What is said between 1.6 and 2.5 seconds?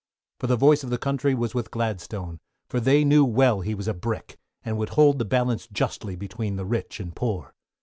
Gladstone,